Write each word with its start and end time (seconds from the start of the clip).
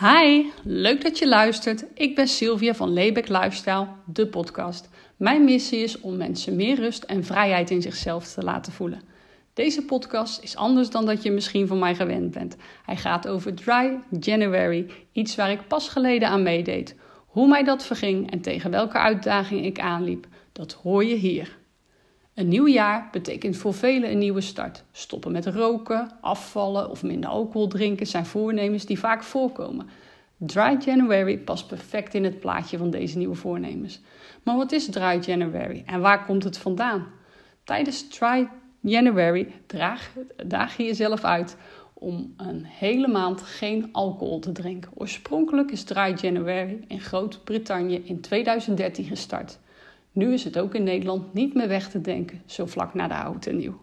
Hi, 0.00 0.46
leuk 0.64 1.02
dat 1.02 1.18
je 1.18 1.28
luistert. 1.28 1.84
Ik 1.94 2.14
ben 2.14 2.28
Sylvia 2.28 2.74
van 2.74 2.92
Lebeck 2.92 3.28
Lifestyle, 3.28 3.86
de 4.04 4.26
podcast. 4.26 4.88
Mijn 5.16 5.44
missie 5.44 5.82
is 5.82 6.00
om 6.00 6.16
mensen 6.16 6.56
meer 6.56 6.76
rust 6.76 7.02
en 7.02 7.24
vrijheid 7.24 7.70
in 7.70 7.82
zichzelf 7.82 8.32
te 8.32 8.42
laten 8.42 8.72
voelen. 8.72 9.02
Deze 9.54 9.84
podcast 9.84 10.42
is 10.42 10.56
anders 10.56 10.90
dan 10.90 11.06
dat 11.06 11.22
je 11.22 11.30
misschien 11.30 11.66
van 11.66 11.78
mij 11.78 11.94
gewend 11.94 12.30
bent. 12.30 12.56
Hij 12.84 12.96
gaat 12.96 13.28
over 13.28 13.54
Dry 13.54 13.98
January, 14.20 14.86
iets 15.12 15.34
waar 15.34 15.50
ik 15.50 15.68
pas 15.68 15.88
geleden 15.88 16.28
aan 16.28 16.42
meedeed. 16.42 16.94
Hoe 17.26 17.48
mij 17.48 17.64
dat 17.64 17.86
verging 17.86 18.30
en 18.30 18.40
tegen 18.40 18.70
welke 18.70 18.98
uitdaging 18.98 19.64
ik 19.64 19.80
aanliep, 19.80 20.26
dat 20.52 20.72
hoor 20.72 21.04
je 21.04 21.14
hier. 21.14 21.56
Een 22.36 22.48
nieuw 22.48 22.68
jaar 22.68 23.08
betekent 23.12 23.56
voor 23.56 23.74
velen 23.74 24.10
een 24.10 24.18
nieuwe 24.18 24.40
start. 24.40 24.84
Stoppen 24.92 25.32
met 25.32 25.46
roken, 25.46 26.10
afvallen 26.20 26.90
of 26.90 27.02
minder 27.02 27.30
alcohol 27.30 27.68
drinken 27.68 28.06
zijn 28.06 28.26
voornemens 28.26 28.86
die 28.86 28.98
vaak 28.98 29.22
voorkomen. 29.22 29.88
Dry 30.36 30.76
January 30.84 31.38
past 31.38 31.66
perfect 31.66 32.14
in 32.14 32.24
het 32.24 32.40
plaatje 32.40 32.78
van 32.78 32.90
deze 32.90 33.18
nieuwe 33.18 33.34
voornemens. 33.34 34.00
Maar 34.42 34.56
wat 34.56 34.72
is 34.72 34.90
Dry 34.90 35.18
January 35.20 35.82
en 35.86 36.00
waar 36.00 36.24
komt 36.24 36.44
het 36.44 36.58
vandaan? 36.58 37.06
Tijdens 37.64 38.08
Dry 38.08 38.48
January 38.80 39.52
draag, 39.66 40.12
daag 40.46 40.76
je 40.76 40.84
jezelf 40.84 41.24
uit 41.24 41.56
om 41.94 42.34
een 42.36 42.64
hele 42.64 43.08
maand 43.08 43.42
geen 43.42 43.88
alcohol 43.92 44.38
te 44.38 44.52
drinken. 44.52 44.90
Oorspronkelijk 44.94 45.70
is 45.70 45.84
Dry 45.84 46.14
January 46.20 46.84
in 46.88 47.00
Groot-Brittannië 47.00 48.02
in 48.04 48.20
2013 48.20 49.04
gestart. 49.04 49.58
Nu 50.16 50.32
is 50.32 50.44
het 50.44 50.58
ook 50.58 50.74
in 50.74 50.82
Nederland 50.82 51.34
niet 51.34 51.54
meer 51.54 51.68
weg 51.68 51.90
te 51.90 52.00
denken, 52.00 52.42
zo 52.46 52.66
vlak 52.66 52.94
na 52.94 53.08
de 53.08 53.14
oud 53.14 53.46
en 53.46 53.56
nieuw. 53.56 53.80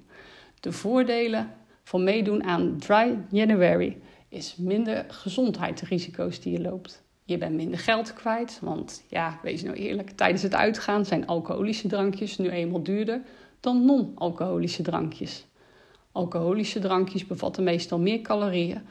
De 0.60 0.72
voordelen 0.72 1.52
van 1.84 2.04
meedoen 2.04 2.44
aan 2.44 2.78
Dry 2.78 3.20
January 3.30 3.98
is 4.30 4.56
minder 4.56 5.06
gezondheidsrisico's 5.08 6.40
die 6.40 6.54
je 6.54 6.62
loopt. 6.62 7.04
Je 7.24 7.38
bent 7.38 7.56
minder 7.56 7.80
geld 7.80 8.14
kwijt, 8.14 8.60
want 8.62 9.04
ja, 9.10 9.40
wees 9.42 9.64
nou 9.64 9.76
eerlijk, 9.76 10.10
tijdens 10.10 10.42
het 10.42 10.56
uitgaan 10.56 11.06
zijn 11.06 11.28
alcoholische 11.28 11.88
drankjes 11.88 12.38
nu 12.38 12.50
eenmaal 12.50 12.84
duurder 12.84 13.22
dan 13.60 13.86
non-alcoholische 13.86 14.84
drankjes. 14.84 15.46
Alcoholische 16.12 16.80
drankjes 16.80 17.26
bevatten 17.26 17.64
meestal 17.64 18.00
meer 18.00 18.22
calorieën. 18.22 18.82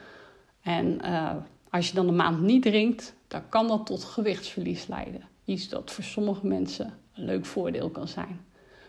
En 0.60 0.98
uh, 1.04 1.30
als 1.70 1.88
je 1.88 1.94
dan 1.94 2.08
een 2.08 2.16
maand 2.16 2.40
niet 2.40 2.62
drinkt, 2.62 3.14
dan 3.28 3.48
kan 3.48 3.68
dat 3.68 3.86
tot 3.86 4.04
gewichtsverlies 4.04 4.86
leiden. 4.86 5.28
Iets 5.44 5.68
dat 5.68 5.90
voor 5.90 6.04
sommige 6.04 6.46
mensen 6.46 7.00
een 7.14 7.24
leuk 7.24 7.46
voordeel 7.46 7.90
kan 7.90 8.08
zijn. 8.08 8.40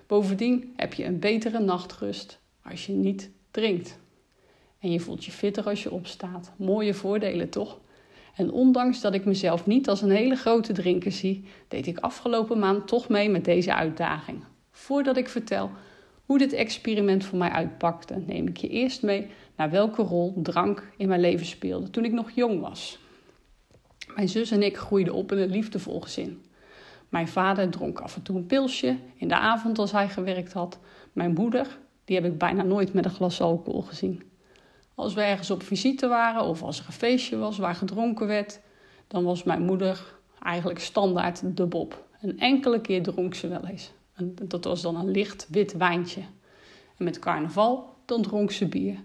Bovendien 0.07 0.73
heb 0.75 0.93
je 0.93 1.05
een 1.05 1.19
betere 1.19 1.59
nachtrust 1.59 2.39
als 2.63 2.85
je 2.85 2.93
niet 2.93 3.31
drinkt. 3.51 3.99
En 4.79 4.91
je 4.91 4.99
voelt 4.99 5.25
je 5.25 5.31
fitter 5.31 5.65
als 5.65 5.83
je 5.83 5.91
opstaat. 5.91 6.51
Mooie 6.57 6.93
voordelen 6.93 7.49
toch? 7.49 7.79
En 8.35 8.51
ondanks 8.51 9.01
dat 9.01 9.13
ik 9.13 9.25
mezelf 9.25 9.65
niet 9.65 9.89
als 9.89 10.01
een 10.01 10.11
hele 10.11 10.35
grote 10.35 10.73
drinker 10.73 11.11
zie, 11.11 11.45
deed 11.67 11.87
ik 11.87 11.97
afgelopen 11.97 12.59
maand 12.59 12.87
toch 12.87 13.09
mee 13.09 13.29
met 13.29 13.45
deze 13.45 13.73
uitdaging. 13.73 14.43
Voordat 14.71 15.17
ik 15.17 15.29
vertel 15.29 15.69
hoe 16.25 16.37
dit 16.37 16.53
experiment 16.53 17.25
voor 17.25 17.37
mij 17.37 17.49
uitpakte, 17.49 18.23
neem 18.25 18.47
ik 18.47 18.57
je 18.57 18.67
eerst 18.67 19.01
mee 19.01 19.27
naar 19.55 19.69
welke 19.69 20.01
rol 20.01 20.33
drank 20.41 20.91
in 20.97 21.07
mijn 21.07 21.21
leven 21.21 21.45
speelde 21.45 21.89
toen 21.89 22.05
ik 22.05 22.11
nog 22.11 22.31
jong 22.31 22.59
was. 22.59 22.99
Mijn 24.15 24.29
zus 24.29 24.51
en 24.51 24.63
ik 24.63 24.77
groeiden 24.77 25.13
op 25.13 25.31
in 25.31 25.37
een 25.37 25.49
liefdevol 25.49 26.01
gezin. 26.01 26.41
Mijn 27.13 27.27
vader 27.27 27.69
dronk 27.69 27.99
af 27.99 28.15
en 28.15 28.21
toe 28.21 28.35
een 28.35 28.45
pilsje 28.45 28.97
in 29.15 29.27
de 29.27 29.35
avond 29.35 29.79
als 29.79 29.91
hij 29.91 30.09
gewerkt 30.09 30.53
had. 30.53 30.79
Mijn 31.11 31.33
moeder, 31.33 31.79
die 32.05 32.15
heb 32.15 32.25
ik 32.25 32.37
bijna 32.37 32.63
nooit 32.63 32.93
met 32.93 33.05
een 33.05 33.11
glas 33.11 33.41
alcohol 33.41 33.81
gezien. 33.81 34.23
Als 34.95 35.13
we 35.13 35.21
ergens 35.21 35.51
op 35.51 35.63
visite 35.63 36.07
waren 36.07 36.43
of 36.43 36.63
als 36.63 36.79
er 36.79 36.85
een 36.87 36.93
feestje 36.93 37.37
was 37.37 37.57
waar 37.57 37.75
gedronken 37.75 38.27
werd, 38.27 38.59
dan 39.07 39.23
was 39.23 39.43
mijn 39.43 39.61
moeder 39.61 40.15
eigenlijk 40.41 40.79
standaard 40.79 41.57
de 41.57 41.65
bob. 41.65 42.05
Een 42.21 42.39
enkele 42.39 42.81
keer 42.81 43.03
dronk 43.03 43.35
ze 43.35 43.47
wel 43.47 43.65
eens. 43.65 43.91
En 44.13 44.35
dat 44.47 44.63
was 44.63 44.81
dan 44.81 44.95
een 44.95 45.11
licht 45.11 45.47
wit 45.49 45.77
wijntje. 45.77 46.21
En 46.97 47.03
met 47.03 47.19
carnaval, 47.19 47.95
dan 48.05 48.21
dronk 48.21 48.51
ze 48.51 48.67
bier. 48.67 48.97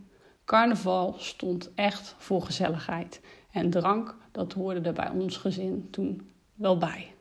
Carnaval 0.44 1.14
stond 1.18 1.70
echt 1.74 2.14
voor 2.18 2.42
gezelligheid. 2.42 3.20
En 3.50 3.70
drank, 3.70 4.16
dat 4.32 4.52
hoorde 4.52 4.80
er 4.80 4.92
bij 4.92 5.10
ons 5.10 5.36
gezin 5.36 5.88
toen 5.90 6.30
wel 6.54 6.78
bij. 6.78 7.12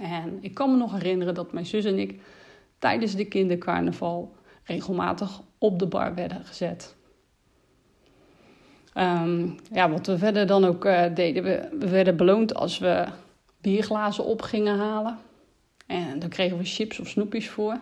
En 0.00 0.38
ik 0.40 0.54
kan 0.54 0.70
me 0.70 0.76
nog 0.76 0.92
herinneren 0.92 1.34
dat 1.34 1.52
mijn 1.52 1.66
zus 1.66 1.84
en 1.84 1.98
ik 1.98 2.20
tijdens 2.78 3.14
de 3.14 3.24
kindercarnaval 3.24 4.34
regelmatig 4.64 5.40
op 5.58 5.78
de 5.78 5.86
bar 5.86 6.14
werden 6.14 6.44
gezet. 6.44 6.96
Um, 8.94 9.56
ja, 9.72 9.90
wat 9.90 10.06
we 10.06 10.18
verder 10.18 10.46
dan 10.46 10.64
ook 10.64 10.84
uh, 10.84 11.04
deden, 11.14 11.42
we, 11.42 11.68
we, 11.78 11.88
werden 11.88 12.16
beloond 12.16 12.54
als 12.54 12.78
we 12.78 13.04
bierglazen 13.60 14.24
op 14.24 14.42
gingen 14.42 14.78
halen. 14.78 15.18
En 15.86 16.18
dan 16.18 16.28
kregen 16.28 16.58
we 16.58 16.64
chips 16.64 17.00
of 17.00 17.08
snoepjes 17.08 17.48
voor. 17.48 17.80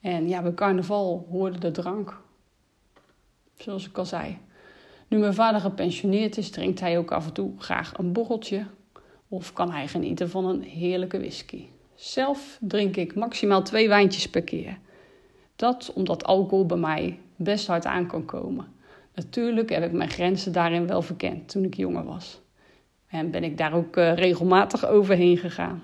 En 0.00 0.28
ja, 0.28 0.42
bij 0.42 0.54
carnaval 0.54 1.26
hoorde 1.30 1.58
de 1.58 1.70
drank. 1.70 2.20
Zoals 3.56 3.88
ik 3.88 3.98
al 3.98 4.04
zei. 4.04 4.38
Nu 5.08 5.18
mijn 5.18 5.34
vader 5.34 5.60
gepensioneerd 5.60 6.36
is, 6.36 6.50
drinkt 6.50 6.80
hij 6.80 6.98
ook 6.98 7.12
af 7.12 7.26
en 7.26 7.32
toe 7.32 7.52
graag 7.58 7.98
een 7.98 8.12
borreltje 8.12 8.66
of 9.32 9.52
kan 9.52 9.70
hij 9.70 9.88
genieten 9.88 10.30
van 10.30 10.44
een 10.44 10.62
heerlijke 10.62 11.18
whisky. 11.18 11.64
Zelf 11.94 12.58
drink 12.60 12.96
ik 12.96 13.14
maximaal 13.14 13.62
twee 13.62 13.88
wijntjes 13.88 14.28
per 14.28 14.42
keer. 14.42 14.78
Dat 15.56 15.92
omdat 15.94 16.24
alcohol 16.24 16.66
bij 16.66 16.76
mij 16.76 17.18
best 17.36 17.66
hard 17.66 17.84
aan 17.84 18.06
kan 18.06 18.24
komen. 18.24 18.66
Natuurlijk 19.14 19.70
heb 19.70 19.84
ik 19.84 19.92
mijn 19.92 20.10
grenzen 20.10 20.52
daarin 20.52 20.86
wel 20.86 21.02
verkend 21.02 21.48
toen 21.48 21.64
ik 21.64 21.76
jonger 21.76 22.04
was. 22.04 22.40
En 23.06 23.30
ben 23.30 23.44
ik 23.44 23.58
daar 23.58 23.72
ook 23.72 23.96
uh, 23.96 24.14
regelmatig 24.14 24.86
overheen 24.86 25.36
gegaan. 25.36 25.82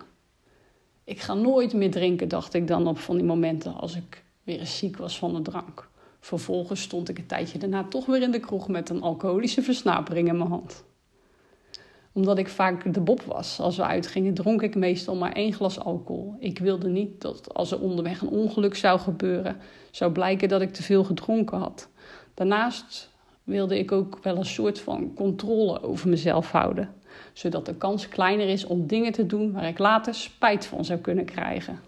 Ik 1.04 1.20
ga 1.20 1.34
nooit 1.34 1.74
meer 1.74 1.90
drinken, 1.90 2.28
dacht 2.28 2.54
ik 2.54 2.66
dan 2.66 2.86
op 2.86 2.98
van 2.98 3.16
die 3.16 3.24
momenten 3.24 3.74
als 3.74 3.96
ik 3.96 4.24
weer 4.42 4.58
eens 4.58 4.78
ziek 4.78 4.96
was 4.96 5.18
van 5.18 5.34
de 5.34 5.42
drank. 5.42 5.88
Vervolgens 6.20 6.82
stond 6.82 7.08
ik 7.08 7.18
een 7.18 7.26
tijdje 7.26 7.58
daarna 7.58 7.84
toch 7.84 8.06
weer 8.06 8.22
in 8.22 8.30
de 8.30 8.40
kroeg 8.40 8.68
met 8.68 8.88
een 8.88 9.02
alcoholische 9.02 9.62
versnapering 9.62 10.28
in 10.28 10.36
mijn 10.36 10.50
hand 10.50 10.84
omdat 12.16 12.38
ik 12.38 12.48
vaak 12.48 12.94
de 12.94 13.00
bob 13.00 13.22
was. 13.22 13.60
Als 13.60 13.76
we 13.76 13.84
uitgingen, 13.84 14.34
dronk 14.34 14.62
ik 14.62 14.74
meestal 14.74 15.16
maar 15.16 15.32
één 15.32 15.52
glas 15.52 15.78
alcohol. 15.78 16.36
Ik 16.38 16.58
wilde 16.58 16.88
niet 16.88 17.20
dat 17.20 17.54
als 17.54 17.70
er 17.70 17.80
onderweg 17.80 18.20
een 18.20 18.28
ongeluk 18.28 18.74
zou 18.74 18.98
gebeuren, 18.98 19.56
zou 19.90 20.12
blijken 20.12 20.48
dat 20.48 20.60
ik 20.60 20.72
te 20.72 20.82
veel 20.82 21.04
gedronken 21.04 21.58
had. 21.58 21.88
Daarnaast 22.34 23.10
wilde 23.44 23.78
ik 23.78 23.92
ook 23.92 24.18
wel 24.22 24.36
een 24.36 24.44
soort 24.44 24.80
van 24.80 25.14
controle 25.14 25.82
over 25.82 26.08
mezelf 26.08 26.50
houden, 26.50 26.94
zodat 27.32 27.66
de 27.66 27.74
kans 27.74 28.08
kleiner 28.08 28.48
is 28.48 28.64
om 28.64 28.86
dingen 28.86 29.12
te 29.12 29.26
doen 29.26 29.52
waar 29.52 29.68
ik 29.68 29.78
later 29.78 30.14
spijt 30.14 30.66
van 30.66 30.84
zou 30.84 30.98
kunnen 30.98 31.24
krijgen. 31.24 31.80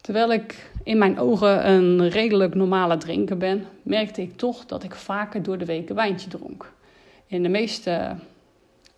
Terwijl 0.00 0.32
ik 0.32 0.70
in 0.84 0.98
mijn 0.98 1.18
ogen 1.18 1.70
een 1.70 2.08
redelijk 2.08 2.54
normale 2.54 2.96
drinker 2.96 3.36
ben, 3.36 3.66
merkte 3.82 4.22
ik 4.22 4.36
toch 4.36 4.66
dat 4.66 4.82
ik 4.82 4.94
vaker 4.94 5.42
door 5.42 5.58
de 5.58 5.64
week 5.64 5.88
een 5.88 5.96
wijntje 5.96 6.28
dronk. 6.28 6.72
In 7.26 7.42
de 7.42 7.48
meeste 7.48 8.16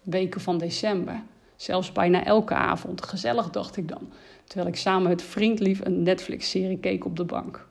weken 0.05 0.41
van 0.41 0.59
december. 0.59 1.23
Zelfs 1.57 1.93
bijna 1.93 2.25
elke 2.25 2.55
avond. 2.55 3.03
Gezellig, 3.03 3.51
dacht 3.51 3.77
ik 3.77 3.89
dan. 3.89 4.09
Terwijl 4.45 4.69
ik 4.69 4.77
samen 4.77 5.09
met 5.09 5.23
vriendlief 5.23 5.85
een 5.85 6.03
Netflix-serie 6.03 6.79
keek 6.79 7.05
op 7.05 7.17
de 7.17 7.25
bank. 7.25 7.67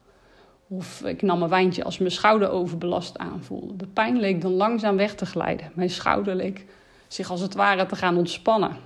Of 0.67 1.03
ik 1.03 1.21
nam 1.21 1.41
een 1.41 1.49
wijntje 1.49 1.83
als 1.83 1.97
mijn 1.97 2.11
schouder 2.11 2.49
overbelast 2.49 3.17
aanvoelde. 3.17 3.75
De 3.75 3.87
pijn 3.87 4.19
leek 4.19 4.41
dan 4.41 4.51
langzaam 4.51 4.95
weg 4.95 5.15
te 5.15 5.25
glijden. 5.25 5.71
Mijn 5.73 5.89
schouder 5.89 6.35
leek 6.35 6.65
zich 7.07 7.29
als 7.29 7.41
het 7.41 7.53
ware 7.53 7.85
te 7.85 7.95
gaan 7.95 8.17
ontspannen. 8.17 8.77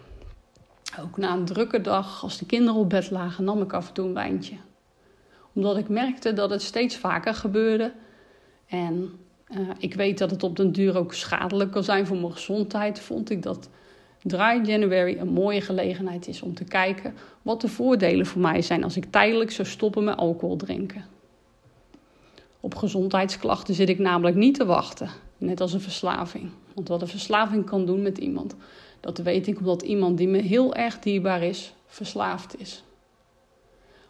Ook 1.00 1.18
na 1.18 1.34
een 1.34 1.46
drukke 1.46 1.82
dag, 1.82 2.24
als 2.24 2.38
de 2.38 2.46
kinderen 2.46 2.80
op 2.80 2.90
bed 2.90 3.12
lagen, 3.12 3.44
nam 3.44 3.62
ik 3.62 3.74
af 3.74 3.88
en 3.88 3.94
toe 3.94 4.06
een 4.08 4.14
wijntje. 4.14 4.56
Omdat 5.54 5.78
ik 5.78 5.90
merkte 5.90 6.34
dat 6.34 6.50
het 6.50 6.62
steeds 6.62 6.98
vaker 6.98 7.34
gebeurde. 7.34 7.94
En 8.68 9.20
uh, 9.50 9.60
ik 9.80 9.94
weet 9.94 10.18
dat 10.18 10.32
het 10.32 10.44
op 10.44 10.56
den 10.56 10.72
duur 10.72 10.98
ook 10.98 11.14
schadelijk 11.14 11.72
kan 11.72 11.84
zijn 11.84 12.06
voor 12.06 12.18
mijn 12.18 12.32
gezondheid. 12.32 13.00
Vond 13.00 13.30
ik 13.30 13.42
dat 13.42 13.70
Dry 14.22 14.62
January 14.64 15.18
een 15.18 15.30
mooie 15.30 15.62
gelegenheid 15.62 16.28
is 16.28 16.42
om 16.42 16.54
te 16.54 16.64
kijken 16.64 17.14
wat 17.42 17.62
de 17.62 17.68
voordelen 17.68 18.26
voor 18.26 18.42
mij 18.42 18.62
zijn 18.62 18.84
als 18.84 18.98
ik 18.98 19.06
tijdelijk 19.06 19.52
zou 19.52 19.68
stoppen 19.68 20.04
met 20.04 20.18
alcohol 20.18 20.56
drinken. 20.56 21.06
Op 22.60 22.76
gezondheidsklachten 22.76 23.74
zit 23.74 23.90
ik 23.90 24.00
namelijk 24.00 24.36
niet 24.36 24.56
te 24.56 24.66
wachten, 24.66 25.10
net 25.38 25.62
als 25.62 25.74
een 25.74 25.82
verslaving. 25.82 26.50
Want 26.74 26.88
wat 26.88 27.02
een 27.02 27.08
verslaving 27.08 27.66
kan 27.66 27.86
doen 27.86 28.02
met 28.02 28.18
iemand, 28.18 28.56
dat 29.00 29.18
weet 29.18 29.48
ik 29.48 29.60
omdat 29.60 29.82
iemand 29.82 30.18
die 30.18 30.28
me 30.28 30.42
heel 30.42 30.76
erg 30.76 31.00
dierbaar 31.00 31.44
is, 31.44 31.74
verslaafd 31.86 32.60
is. 32.60 32.84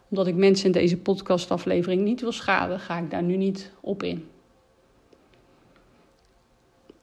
Omdat 0.08 0.26
ik 0.26 0.34
mensen 0.34 0.66
in 0.66 0.72
deze 0.72 0.96
podcastaflevering 0.96 2.04
niet 2.04 2.20
wil 2.20 2.32
schaden, 2.32 2.80
ga 2.80 2.98
ik 2.98 3.10
daar 3.10 3.22
nu 3.22 3.36
niet 3.36 3.72
op 3.80 4.02
in. 4.02 4.28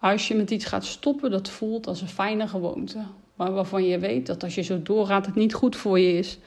Als 0.05 0.27
je 0.27 0.35
met 0.35 0.51
iets 0.51 0.65
gaat 0.65 0.85
stoppen, 0.85 1.31
dat 1.31 1.49
voelt 1.49 1.87
als 1.87 2.01
een 2.01 2.07
fijne 2.07 2.47
gewoonte. 2.47 3.03
Maar 3.35 3.53
waarvan 3.53 3.83
je 3.83 3.99
weet 3.99 4.25
dat 4.25 4.43
als 4.43 4.55
je 4.55 4.61
zo 4.61 4.81
doorgaat 4.81 5.25
het 5.25 5.35
niet 5.35 5.53
goed 5.53 5.75
voor 5.75 5.99
je 5.99 6.17
is, 6.17 6.37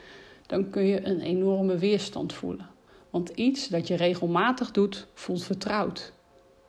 dan 0.46 0.70
kun 0.70 0.84
je 0.84 1.06
een 1.06 1.20
enorme 1.20 1.78
weerstand 1.78 2.32
voelen. 2.32 2.69
Want 3.10 3.28
iets 3.28 3.69
dat 3.69 3.87
je 3.88 3.94
regelmatig 3.94 4.70
doet, 4.70 5.06
voelt 5.14 5.43
vertrouwd. 5.43 6.12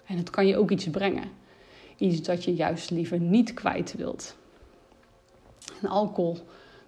En 0.05 0.17
het 0.17 0.29
kan 0.29 0.47
je 0.47 0.57
ook 0.57 0.71
iets 0.71 0.89
brengen. 0.89 1.31
iets 1.97 2.21
dat 2.21 2.43
je 2.43 2.55
juist 2.55 2.89
liever 2.89 3.19
niet 3.19 3.53
kwijt 3.53 3.95
wilt. 3.95 4.35
En 5.81 5.89
alcohol, 5.89 6.37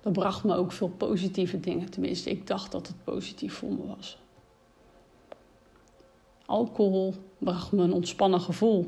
dat 0.01 0.13
bracht 0.13 0.43
me 0.43 0.55
ook 0.55 0.71
veel 0.71 0.89
positieve 0.97 1.59
dingen. 1.59 1.89
Tenminste, 1.89 2.29
ik 2.29 2.47
dacht 2.47 2.71
dat 2.71 2.87
het 2.87 3.03
positief 3.03 3.53
voor 3.53 3.71
me 3.71 3.85
was. 3.95 4.17
Alcohol 6.45 7.13
bracht 7.37 7.71
me 7.71 7.83
een 7.83 7.93
ontspannen 7.93 8.41
gevoel. 8.41 8.87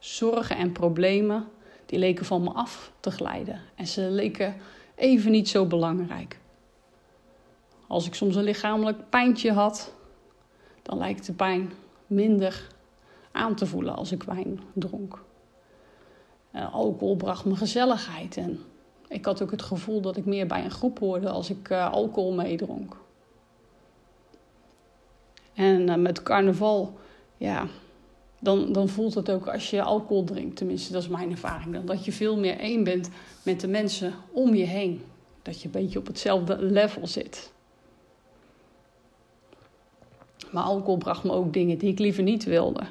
Zorgen 0.00 0.56
en 0.56 0.72
problemen, 0.72 1.48
die 1.86 1.98
leken 1.98 2.24
van 2.24 2.42
me 2.42 2.50
af 2.50 2.92
te 3.00 3.10
glijden. 3.10 3.60
En 3.74 3.86
ze 3.86 4.00
leken 4.00 4.56
even 4.94 5.30
niet 5.30 5.48
zo 5.48 5.66
belangrijk. 5.66 6.38
Als 7.86 8.06
ik 8.06 8.14
soms 8.14 8.36
een 8.36 8.44
lichamelijk 8.44 9.10
pijntje 9.10 9.52
had, 9.52 9.94
dan 10.82 10.98
lijkt 10.98 11.26
de 11.26 11.32
pijn 11.32 11.72
minder 12.06 12.66
aan 13.32 13.54
te 13.54 13.66
voelen 13.66 13.96
als 13.96 14.12
ik 14.12 14.22
wijn 14.22 14.60
dronk. 14.72 15.22
Uh, 16.54 16.74
alcohol 16.74 17.16
bracht 17.16 17.44
me 17.44 17.56
gezelligheid 17.56 18.36
en 18.36 18.60
ik 19.08 19.24
had 19.24 19.42
ook 19.42 19.50
het 19.50 19.62
gevoel 19.62 20.00
dat 20.00 20.16
ik 20.16 20.24
meer 20.24 20.46
bij 20.46 20.64
een 20.64 20.70
groep 20.70 20.98
hoorde 20.98 21.28
als 21.28 21.50
ik 21.50 21.70
uh, 21.70 21.92
alcohol 21.92 22.32
meedronk. 22.32 22.96
En 25.54 25.88
uh, 25.88 25.94
met 25.94 26.22
carnaval, 26.22 26.98
ja, 27.36 27.66
dan, 28.40 28.72
dan 28.72 28.88
voelt 28.88 29.14
het 29.14 29.30
ook 29.30 29.48
als 29.48 29.70
je 29.70 29.82
alcohol 29.82 30.24
drinkt, 30.24 30.56
tenminste 30.56 30.92
dat 30.92 31.02
is 31.02 31.08
mijn 31.08 31.30
ervaring, 31.30 31.84
dat 31.84 32.04
je 32.04 32.12
veel 32.12 32.38
meer 32.38 32.58
één 32.58 32.84
bent 32.84 33.10
met 33.42 33.60
de 33.60 33.68
mensen 33.68 34.14
om 34.32 34.54
je 34.54 34.64
heen. 34.64 35.02
Dat 35.42 35.60
je 35.60 35.64
een 35.64 35.70
beetje 35.70 35.98
op 35.98 36.06
hetzelfde 36.06 36.62
level 36.62 37.06
zit. 37.06 37.52
Maar 40.50 40.62
alcohol 40.62 40.96
bracht 40.96 41.24
me 41.24 41.32
ook 41.32 41.52
dingen 41.52 41.78
die 41.78 41.90
ik 41.90 41.98
liever 41.98 42.22
niet 42.22 42.44
wilde. 42.44 42.82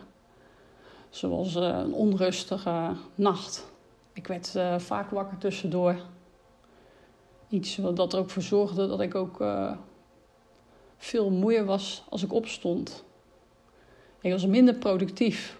Zoals 1.10 1.56
uh, 1.56 1.64
een 1.64 1.94
onrustige 1.94 2.92
nacht. 3.16 3.72
Ik 4.14 4.28
werd 4.28 4.54
uh, 4.56 4.80
vaak 4.80 5.10
wakker 5.10 5.38
tussendoor. 5.38 5.96
Iets 7.50 7.78
wat 7.78 8.14
er 8.14 8.20
ook 8.20 8.30
voor 8.30 8.42
zorgde 8.42 8.88
dat 8.88 9.02
ik 9.02 9.16
ook 9.16 9.42
uh, 9.42 9.72
veel 10.98 11.30
moeier 11.30 11.66
was 11.66 12.04
als 12.10 12.24
ik 12.24 12.34
opstond. 12.34 13.04
Ik 14.22 14.32
was 14.32 14.46
minder 14.46 14.74
productief. 14.74 15.58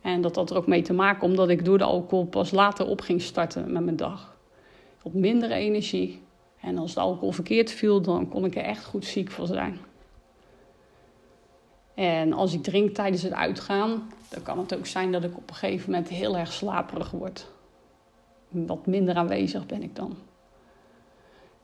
En 0.00 0.20
dat 0.20 0.36
had 0.36 0.50
er 0.50 0.56
ook 0.56 0.66
mee 0.66 0.82
te 0.82 0.92
maken 0.92 1.22
omdat 1.22 1.48
ik 1.48 1.64
door 1.64 1.78
de 1.78 1.84
alcohol 1.84 2.26
pas 2.26 2.50
later 2.50 2.86
op 2.86 3.00
ging 3.00 3.22
starten 3.22 3.72
met 3.72 3.84
mijn 3.84 3.96
dag. 3.96 4.36
Had 5.02 5.12
minder 5.12 5.50
energie. 5.50 6.22
En 6.60 6.78
als 6.78 6.94
de 6.94 7.00
alcohol 7.00 7.32
verkeerd 7.32 7.70
viel, 7.70 8.00
dan 8.00 8.28
kon 8.28 8.44
ik 8.44 8.56
er 8.56 8.62
echt 8.62 8.84
goed 8.84 9.04
ziek 9.04 9.30
van 9.30 9.46
zijn. 9.46 9.78
En 11.94 12.32
als 12.32 12.54
ik 12.54 12.62
drink 12.62 12.94
tijdens 12.94 13.22
het 13.22 13.32
uitgaan, 13.32 14.10
dan 14.28 14.42
kan 14.42 14.58
het 14.58 14.76
ook 14.76 14.86
zijn 14.86 15.12
dat 15.12 15.24
ik 15.24 15.36
op 15.36 15.48
een 15.48 15.56
gegeven 15.56 15.90
moment 15.90 16.08
heel 16.08 16.36
erg 16.36 16.52
slaperig 16.52 17.10
word. 17.10 17.46
Wat 18.48 18.86
minder 18.86 19.14
aanwezig 19.14 19.66
ben 19.66 19.82
ik 19.82 19.96
dan. 19.96 20.16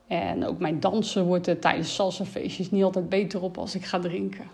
En 0.07 0.47
ook 0.47 0.59
mijn 0.59 0.81
dansen 0.81 1.25
wordt 1.25 1.47
er 1.47 1.59
tijdens 1.59 1.95
salsafeestjes 1.95 2.71
niet 2.71 2.85
altijd 2.85 3.09
beter 3.09 3.43
op 3.43 3.59
als 3.59 3.75
ik 3.75 3.85
ga 3.85 3.99
drinken. 3.99 4.47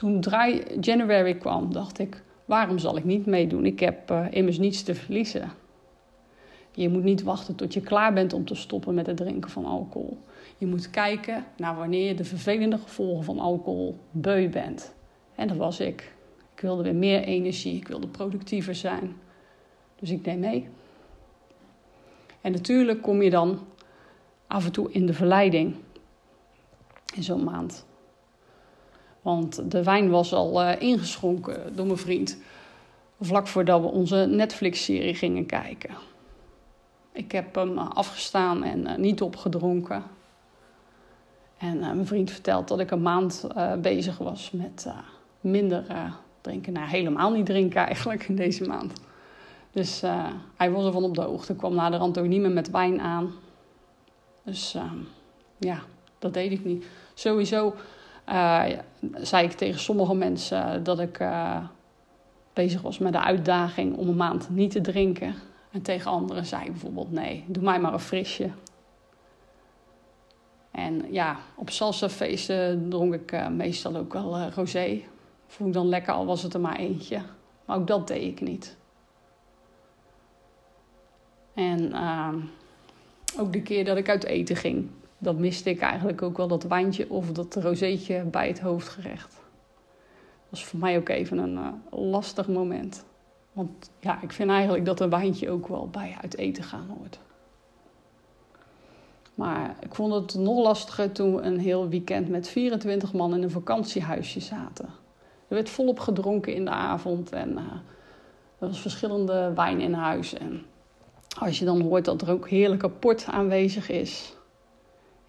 Toen 0.00 0.20
Dry 0.20 0.62
January 0.80 1.34
kwam, 1.34 1.72
dacht 1.72 1.98
ik, 1.98 2.22
waarom 2.44 2.78
zal 2.78 2.96
ik 2.96 3.04
niet 3.04 3.26
meedoen? 3.26 3.66
Ik 3.66 3.80
heb 3.80 4.10
uh, 4.10 4.26
immers 4.30 4.58
niets 4.58 4.82
te 4.82 4.94
verliezen. 4.94 5.50
Je 6.70 6.88
moet 6.88 7.02
niet 7.02 7.22
wachten 7.22 7.54
tot 7.54 7.74
je 7.74 7.80
klaar 7.80 8.12
bent 8.12 8.32
om 8.32 8.44
te 8.44 8.54
stoppen 8.54 8.94
met 8.94 9.06
het 9.06 9.16
drinken 9.16 9.50
van 9.50 9.64
alcohol. 9.64 10.18
Je 10.58 10.66
moet 10.66 10.90
kijken 10.90 11.44
naar 11.56 11.76
wanneer 11.76 12.08
je 12.08 12.14
de 12.14 12.24
vervelende 12.24 12.78
gevolgen 12.78 13.24
van 13.24 13.38
alcohol 13.38 13.98
beu 14.10 14.48
bent. 14.48 14.94
En 15.34 15.48
dat 15.48 15.56
was 15.56 15.80
ik. 15.80 16.12
Ik 16.54 16.60
wilde 16.60 16.82
weer 16.82 16.94
meer 16.94 17.22
energie, 17.22 17.76
ik 17.76 17.88
wilde 17.88 18.08
productiever 18.08 18.74
zijn. 18.74 19.16
Dus 19.98 20.10
ik 20.10 20.24
deed 20.24 20.38
mee. 20.38 20.68
En 22.40 22.52
natuurlijk 22.52 23.02
kom 23.02 23.22
je 23.22 23.30
dan 23.30 23.58
af 24.46 24.64
en 24.64 24.72
toe 24.72 24.92
in 24.92 25.06
de 25.06 25.14
verleiding 25.14 25.74
in 27.14 27.22
zo'n 27.22 27.44
maand. 27.44 27.88
Want 29.22 29.70
de 29.70 29.82
wijn 29.82 30.10
was 30.10 30.32
al 30.32 30.62
uh, 30.62 30.80
ingeschonken 30.80 31.76
door 31.76 31.86
mijn 31.86 31.98
vriend. 31.98 32.38
Vlak 33.20 33.46
voordat 33.46 33.80
we 33.80 33.86
onze 33.86 34.16
Netflix-serie 34.16 35.14
gingen 35.14 35.46
kijken. 35.46 35.90
Ik 37.12 37.32
heb 37.32 37.54
hem 37.54 37.78
afgestaan 37.78 38.64
en 38.64 38.80
uh, 38.80 38.96
niet 38.96 39.22
opgedronken. 39.22 40.02
En 41.58 41.78
mijn 41.78 42.06
vriend 42.06 42.30
vertelt 42.30 42.68
dat 42.68 42.80
ik 42.80 42.90
een 42.90 43.02
maand 43.02 43.46
bezig 43.78 44.18
was 44.18 44.50
met 44.50 44.86
minder 45.40 45.84
drinken. 46.40 46.72
Nou, 46.72 46.88
helemaal 46.88 47.32
niet 47.32 47.46
drinken 47.46 47.86
eigenlijk 47.86 48.28
in 48.28 48.36
deze 48.36 48.64
maand. 48.64 48.92
Dus 49.70 50.00
hij 50.56 50.70
was 50.70 50.84
ervan 50.84 51.04
op 51.04 51.14
de 51.14 51.22
hoogte. 51.22 51.56
kwam 51.56 51.74
na 51.74 51.90
de 51.90 51.96
rand 51.96 52.18
ook 52.18 52.26
niet 52.26 52.40
meer 52.40 52.50
met 52.50 52.70
wijn 52.70 53.00
aan. 53.00 53.32
Dus 54.44 54.76
ja, 55.58 55.78
dat 56.18 56.34
deed 56.34 56.52
ik 56.52 56.64
niet. 56.64 56.84
Sowieso 57.14 57.74
uh, 58.30 58.64
zei 59.14 59.44
ik 59.44 59.52
tegen 59.52 59.80
sommige 59.80 60.14
mensen 60.14 60.82
dat 60.84 61.00
ik 61.00 61.20
uh, 61.20 61.64
bezig 62.52 62.82
was 62.82 62.98
met 62.98 63.12
de 63.12 63.20
uitdaging 63.20 63.96
om 63.96 64.08
een 64.08 64.16
maand 64.16 64.50
niet 64.50 64.70
te 64.70 64.80
drinken. 64.80 65.34
En 65.70 65.82
tegen 65.82 66.10
anderen 66.10 66.46
zei 66.46 66.64
ik 66.64 66.70
bijvoorbeeld: 66.70 67.12
nee, 67.12 67.44
doe 67.46 67.62
mij 67.62 67.80
maar 67.80 67.92
een 67.92 68.00
frisje. 68.00 68.50
En 70.70 71.12
ja, 71.12 71.36
op 71.54 71.70
salsafeesten 71.70 72.88
dronk 72.88 73.14
ik 73.14 73.32
uh, 73.32 73.48
meestal 73.48 73.96
ook 73.96 74.12
wel 74.12 74.48
rosé. 74.48 75.02
Vond 75.46 75.68
ik 75.68 75.74
dan 75.74 75.88
lekker, 75.88 76.12
al 76.12 76.26
was 76.26 76.42
het 76.42 76.54
er 76.54 76.60
maar 76.60 76.76
eentje. 76.76 77.20
Maar 77.64 77.76
ook 77.76 77.86
dat 77.86 78.08
deed 78.08 78.22
ik 78.22 78.40
niet. 78.40 78.76
En 81.54 81.92
ehm, 81.92 82.38
ook 83.38 83.52
de 83.52 83.62
keer 83.62 83.84
dat 83.84 83.96
ik 83.96 84.08
uit 84.08 84.24
eten 84.24 84.56
ging, 84.56 84.90
dat 85.22 85.38
miste 85.38 85.70
ik 85.70 85.80
eigenlijk 85.80 86.22
ook 86.22 86.36
wel, 86.36 86.48
dat 86.48 86.62
wijntje 86.62 87.10
of 87.10 87.32
dat 87.32 87.54
rozeetje 87.54 88.22
bij 88.22 88.48
het 88.48 88.60
hoofdgerecht. 88.60 89.30
Dat 89.30 90.50
was 90.50 90.64
voor 90.64 90.78
mij 90.78 90.96
ook 90.96 91.08
even 91.08 91.38
een 91.38 91.54
uh, 91.54 91.68
lastig 92.10 92.48
moment. 92.48 93.04
Want 93.52 93.90
ja, 94.00 94.22
ik 94.22 94.32
vind 94.32 94.50
eigenlijk 94.50 94.84
dat 94.84 95.00
een 95.00 95.10
wijntje 95.10 95.50
ook 95.50 95.68
wel 95.68 95.88
bij 95.88 96.16
uit 96.20 96.36
eten 96.36 96.64
gaan 96.64 96.96
hoort. 96.98 97.18
Maar 99.34 99.76
ik 99.80 99.94
vond 99.94 100.14
het 100.14 100.34
nog 100.34 100.58
lastiger 100.58 101.12
toen 101.12 101.34
we 101.34 101.42
een 101.42 101.58
heel 101.58 101.88
weekend 101.88 102.28
met 102.28 102.48
24 102.48 103.12
man 103.12 103.34
in 103.34 103.42
een 103.42 103.50
vakantiehuisje 103.50 104.40
zaten. 104.40 104.84
Er 105.48 105.54
werd 105.54 105.70
volop 105.70 105.98
gedronken 105.98 106.54
in 106.54 106.64
de 106.64 106.70
avond 106.70 107.32
en 107.32 107.50
uh, 107.50 107.58
er 108.58 108.68
was 108.68 108.80
verschillende 108.80 109.52
wijn 109.54 109.80
in 109.80 109.92
huis. 109.92 110.34
En 110.34 110.64
als 111.38 111.58
je 111.58 111.64
dan 111.64 111.80
hoort 111.80 112.04
dat 112.04 112.22
er 112.22 112.30
ook 112.30 112.48
heerlijke 112.48 112.90
port 112.90 113.26
aanwezig 113.26 113.90
is, 113.90 114.34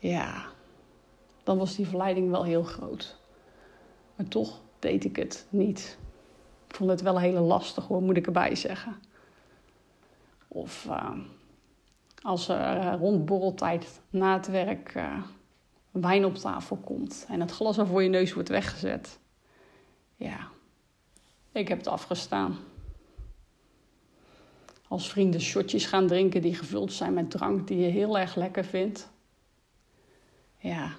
ja, 0.02 0.46
dan 1.44 1.58
was 1.58 1.76
die 1.76 1.88
verleiding 1.88 2.30
wel 2.30 2.44
heel 2.44 2.64
groot. 2.64 3.18
Maar 4.16 4.28
toch 4.28 4.62
deed 4.80 5.04
ik 5.04 5.16
het 5.16 5.46
niet. 5.50 5.98
Ik 6.68 6.76
vond 6.76 6.90
het 6.90 7.02
wel 7.02 7.20
heel 7.20 7.42
lastig 7.42 7.88
hoor, 7.88 8.02
moet 8.02 8.18
ik 8.18 8.26
erbij 8.26 8.56
zeggen. 8.56 8.96
Of 10.48 10.86
uh, 10.86 11.18
als 12.22 12.48
er 12.48 12.78
uh, 12.78 12.94
rond 13.00 13.26
borreltijd 13.26 14.02
na 14.10 14.34
het 14.34 14.48
werk 14.48 14.96
uh, 14.96 15.24
wijn 15.92 16.26
op 16.26 16.36
tafel 16.36 16.76
komt 16.76 17.26
en 17.30 17.40
het 17.40 17.52
glas 17.52 17.80
al 17.80 17.86
voor 17.86 18.04
je 18.04 18.10
neus 18.10 18.34
wordt 18.34 18.50
weggezet. 18.50 19.20
Ja, 20.16 20.48
ik 21.52 21.68
heb 21.68 21.78
het 21.78 21.88
afgestaan. 21.88 22.58
Als 24.88 25.10
vrienden 25.10 25.42
shotjes 25.42 25.86
gaan 25.86 26.08
drinken 26.08 26.42
die 26.42 26.56
gevuld 26.56 26.94
zijn 26.94 27.14
met 27.14 27.32
drank 27.32 27.68
die 27.68 27.78
je 27.78 27.90
heel 27.90 28.20
erg 28.20 28.36
lekker 28.36 28.66
vindt 28.66 29.11
ja, 30.62 30.92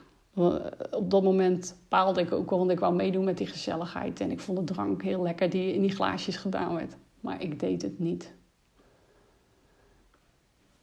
op 0.90 1.10
dat 1.10 1.22
moment 1.22 1.76
paalde 1.88 2.20
ik 2.20 2.32
ook 2.32 2.50
wel, 2.50 2.58
want 2.58 2.70
ik 2.70 2.80
wou 2.80 2.94
meedoen 2.94 3.24
met 3.24 3.38
die 3.38 3.46
gezelligheid. 3.46 4.20
En 4.20 4.30
ik 4.30 4.40
vond 4.40 4.58
de 4.58 4.74
drank 4.74 5.02
heel 5.02 5.22
lekker 5.22 5.50
die 5.50 5.74
in 5.74 5.80
die 5.80 5.90
glaasjes 5.90 6.36
gedaan 6.36 6.74
werd. 6.74 6.96
Maar 7.20 7.42
ik 7.42 7.60
deed 7.60 7.82
het 7.82 7.98
niet. 7.98 8.32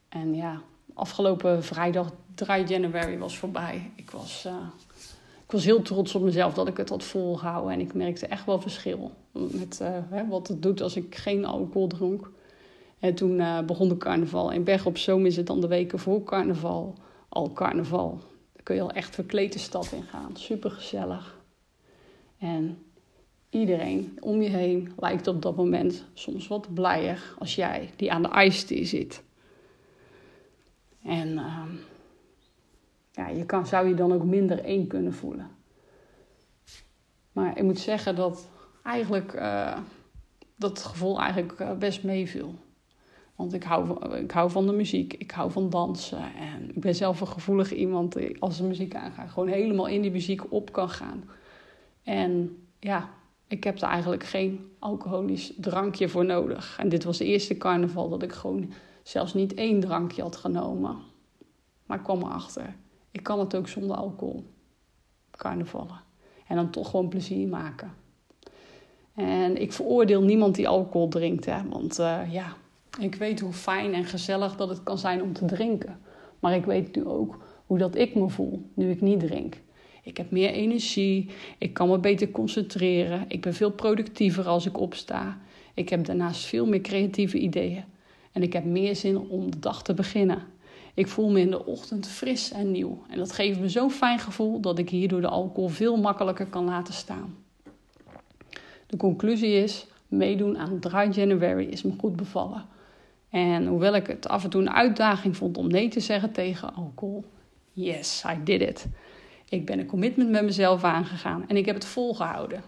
En 0.09 0.35
ja, 0.35 0.61
afgelopen 0.93 1.63
vrijdag, 1.63 2.11
3 2.35 2.63
januari, 2.63 3.17
was 3.17 3.37
voorbij. 3.37 3.91
Ik 3.95 4.11
was, 4.11 4.43
uh, 4.47 4.53
ik 5.45 5.51
was 5.51 5.65
heel 5.65 5.81
trots 5.81 6.15
op 6.15 6.21
mezelf 6.21 6.53
dat 6.53 6.67
ik 6.67 6.77
het 6.77 6.89
had 6.89 7.03
volgehouden. 7.03 7.73
En 7.73 7.79
ik 7.79 7.93
merkte 7.93 8.27
echt 8.27 8.45
wel 8.45 8.61
verschil 8.61 9.11
met 9.31 9.79
hè, 10.09 10.27
wat 10.27 10.47
het 10.47 10.61
doet 10.61 10.81
als 10.81 10.95
ik 10.95 11.15
geen 11.15 11.45
alcohol 11.45 11.87
dronk. 11.87 12.31
En 12.99 13.15
toen 13.15 13.65
begon 13.65 13.89
de 13.89 13.97
carnaval. 13.97 14.51
In 14.51 14.63
Berg 14.63 14.85
op 14.85 14.97
Zoom 14.97 15.25
is 15.25 15.35
het 15.35 15.47
dan 15.47 15.61
de 15.61 15.67
weken 15.67 15.99
voor 15.99 16.23
carnaval 16.23 16.95
al 17.29 17.53
carnaval 17.53 18.21
kun 18.69 18.77
je 18.77 18.83
al 18.83 18.91
echt 18.91 19.15
verkleed 19.15 19.53
de 19.53 19.59
stad 19.59 19.91
in 19.91 20.03
gaan. 20.03 20.37
Super 20.37 20.71
gezellig. 20.71 21.39
En 22.37 22.85
iedereen 23.49 24.17
om 24.19 24.41
je 24.41 24.49
heen 24.49 24.93
lijkt 24.97 25.27
op 25.27 25.41
dat 25.41 25.55
moment 25.55 26.05
soms 26.13 26.47
wat 26.47 26.73
blijer 26.73 27.35
als 27.39 27.55
jij 27.55 27.89
die 27.95 28.11
aan 28.11 28.21
de 28.21 28.43
iced 28.43 28.87
zit. 28.87 29.23
En 31.03 31.27
uh, 31.27 31.63
ja, 33.11 33.27
je 33.27 33.45
kan, 33.45 33.67
zou 33.67 33.87
je 33.87 33.93
dan 33.93 34.13
ook 34.13 34.23
minder 34.23 34.63
één 34.63 34.87
kunnen 34.87 35.13
voelen. 35.13 35.51
Maar 37.31 37.57
ik 37.57 37.63
moet 37.63 37.79
zeggen 37.79 38.15
dat 38.15 38.49
eigenlijk 38.83 39.33
uh, 39.33 39.77
dat 40.55 40.83
gevoel 40.83 41.19
eigenlijk 41.19 41.59
uh, 41.59 41.71
best 41.73 42.03
meeviel. 42.03 42.55
Want 43.39 43.53
ik 43.53 43.63
hou, 43.63 43.85
van, 43.85 44.15
ik 44.15 44.31
hou 44.31 44.51
van 44.51 44.65
de 44.65 44.71
muziek, 44.71 45.13
ik 45.13 45.31
hou 45.31 45.51
van 45.51 45.69
dansen. 45.69 46.33
En 46.35 46.69
ik 46.69 46.81
ben 46.81 46.95
zelf 46.95 47.21
een 47.21 47.27
gevoelig 47.27 47.73
iemand 47.73 48.39
als 48.39 48.57
de 48.57 48.63
muziek 48.63 48.95
aangaat, 48.95 49.29
gewoon 49.29 49.47
helemaal 49.47 49.87
in 49.87 50.01
die 50.01 50.11
muziek 50.11 50.53
op 50.53 50.71
kan 50.71 50.89
gaan. 50.89 51.23
En 52.03 52.57
ja, 52.79 53.09
ik 53.47 53.63
heb 53.63 53.77
er 53.77 53.87
eigenlijk 53.87 54.23
geen 54.23 54.71
alcoholisch 54.79 55.53
drankje 55.57 56.09
voor 56.09 56.25
nodig. 56.25 56.77
En 56.79 56.89
dit 56.89 57.03
was 57.03 57.17
de 57.17 57.25
eerste 57.25 57.57
carnaval 57.57 58.09
dat 58.09 58.23
ik 58.23 58.31
gewoon 58.31 58.71
zelfs 59.03 59.33
niet 59.33 59.53
één 59.53 59.79
drankje 59.79 60.21
had 60.21 60.35
genomen. 60.35 60.97
Maar 61.85 61.97
ik 61.97 62.03
kwam 62.03 62.21
erachter, 62.21 62.75
ik 63.11 63.23
kan 63.23 63.39
het 63.39 63.55
ook 63.55 63.67
zonder 63.67 63.95
alcohol. 63.95 64.45
Carnavallen. 65.31 66.01
En 66.47 66.55
dan 66.55 66.69
toch 66.69 66.89
gewoon 66.89 67.09
plezier 67.09 67.47
maken. 67.47 67.93
En 69.15 69.61
ik 69.61 69.73
veroordeel 69.73 70.21
niemand 70.21 70.55
die 70.55 70.67
alcohol 70.67 71.07
drinkt. 71.07 71.45
Hè? 71.45 71.69
Want 71.69 71.99
uh, 71.99 72.33
ja, 72.33 72.55
ik 72.99 73.15
weet 73.15 73.39
hoe 73.39 73.53
fijn 73.53 73.93
en 73.93 74.05
gezellig 74.05 74.55
dat 74.55 74.69
het 74.69 74.83
kan 74.83 74.97
zijn 74.97 75.21
om 75.21 75.33
te 75.33 75.45
drinken. 75.45 75.99
Maar 76.39 76.55
ik 76.55 76.65
weet 76.65 76.95
nu 76.95 77.05
ook 77.05 77.37
hoe 77.65 77.77
dat 77.77 77.95
ik 77.95 78.15
me 78.15 78.29
voel 78.29 78.69
nu 78.73 78.89
ik 78.89 79.01
niet 79.01 79.19
drink. 79.19 79.57
Ik 80.03 80.17
heb 80.17 80.31
meer 80.31 80.49
energie, 80.49 81.29
ik 81.57 81.73
kan 81.73 81.89
me 81.89 81.99
beter 81.99 82.31
concentreren, 82.31 83.25
ik 83.27 83.41
ben 83.41 83.53
veel 83.53 83.71
productiever 83.71 84.47
als 84.47 84.65
ik 84.65 84.79
opsta. 84.79 85.37
Ik 85.73 85.89
heb 85.89 86.05
daarnaast 86.05 86.45
veel 86.45 86.65
meer 86.65 86.81
creatieve 86.81 87.37
ideeën 87.37 87.83
en 88.31 88.43
ik 88.43 88.53
heb 88.53 88.65
meer 88.65 88.95
zin 88.95 89.17
om 89.17 89.51
de 89.51 89.59
dag 89.59 89.83
te 89.83 89.93
beginnen. 89.93 90.43
Ik 90.93 91.07
voel 91.07 91.29
me 91.29 91.39
in 91.39 91.49
de 91.49 91.65
ochtend 91.65 92.07
fris 92.07 92.51
en 92.51 92.71
nieuw 92.71 93.03
en 93.09 93.17
dat 93.17 93.31
geeft 93.31 93.59
me 93.59 93.69
zo'n 93.69 93.91
fijn 93.91 94.19
gevoel 94.19 94.59
dat 94.59 94.79
ik 94.79 94.89
hierdoor 94.89 95.21
de 95.21 95.27
alcohol 95.27 95.69
veel 95.69 95.97
makkelijker 95.97 96.45
kan 96.45 96.65
laten 96.65 96.93
staan. 96.93 97.35
De 98.87 98.97
conclusie 98.97 99.53
is: 99.53 99.87
meedoen 100.07 100.57
aan 100.57 100.79
Dry 100.79 101.09
January 101.11 101.65
is 101.65 101.83
me 101.83 101.91
goed 101.99 102.15
bevallen. 102.15 102.65
En 103.29 103.67
hoewel 103.67 103.95
ik 103.95 104.07
het 104.07 104.27
af 104.27 104.43
en 104.43 104.49
toe 104.49 104.61
een 104.61 104.71
uitdaging 104.71 105.37
vond 105.37 105.57
om 105.57 105.67
nee 105.67 105.87
te 105.87 105.99
zeggen 105.99 106.31
tegen 106.31 106.73
alcohol, 106.73 107.25
yes, 107.71 108.23
I 108.27 108.43
did 108.43 108.61
it. 108.61 108.87
Ik 109.49 109.65
ben 109.65 109.79
een 109.79 109.85
commitment 109.85 110.29
met 110.29 110.43
mezelf 110.43 110.83
aangegaan 110.83 111.47
en 111.47 111.57
ik 111.57 111.65
heb 111.65 111.75
het 111.75 111.85
volgehouden. 111.85 112.63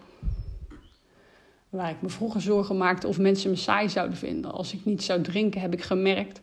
Waar 1.69 1.89
ik 1.89 2.01
me 2.01 2.09
vroeger 2.09 2.41
zorgen 2.41 2.77
maakte 2.77 3.07
of 3.07 3.19
mensen 3.19 3.49
me 3.49 3.55
saai 3.55 3.89
zouden 3.89 4.17
vinden 4.17 4.51
als 4.51 4.73
ik 4.73 4.85
niet 4.85 5.03
zou 5.03 5.21
drinken, 5.21 5.61
heb 5.61 5.73
ik 5.73 5.81
gemerkt 5.81 6.41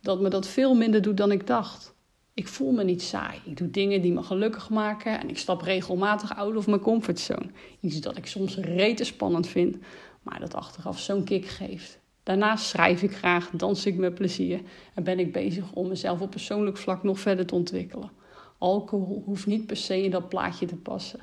dat 0.00 0.20
me 0.20 0.28
dat 0.28 0.48
veel 0.48 0.74
minder 0.74 1.02
doet 1.02 1.16
dan 1.16 1.32
ik 1.32 1.46
dacht. 1.46 1.94
Ik 2.34 2.48
voel 2.48 2.72
me 2.72 2.84
niet 2.84 3.02
saai. 3.02 3.40
Ik 3.44 3.56
doe 3.56 3.70
dingen 3.70 4.02
die 4.02 4.12
me 4.12 4.22
gelukkig 4.22 4.70
maken 4.70 5.20
en 5.20 5.28
ik 5.28 5.38
stap 5.38 5.62
regelmatig 5.62 6.36
out 6.36 6.56
of 6.56 6.66
mijn 6.66 6.80
comfortzone. 6.80 7.50
Iets 7.80 8.00
dat 8.00 8.16
ik 8.16 8.26
soms 8.26 8.56
rete 8.56 9.04
spannend 9.04 9.46
vind, 9.46 9.76
maar 10.22 10.40
dat 10.40 10.54
achteraf 10.54 10.98
zo'n 10.98 11.24
kick 11.24 11.46
geeft. 11.46 11.98
Daarnaast 12.30 12.64
schrijf 12.64 13.02
ik 13.02 13.16
graag, 13.16 13.50
dans 13.50 13.86
ik 13.86 13.96
met 13.96 14.14
plezier 14.14 14.60
en 14.94 15.04
ben 15.04 15.18
ik 15.18 15.32
bezig 15.32 15.72
om 15.72 15.88
mezelf 15.88 16.20
op 16.20 16.30
persoonlijk 16.30 16.76
vlak 16.76 17.02
nog 17.02 17.20
verder 17.20 17.46
te 17.46 17.54
ontwikkelen. 17.54 18.10
Alcohol 18.58 19.22
hoeft 19.24 19.46
niet 19.46 19.66
per 19.66 19.76
se 19.76 20.02
in 20.02 20.10
dat 20.10 20.28
plaatje 20.28 20.66
te 20.66 20.76
passen. 20.76 21.20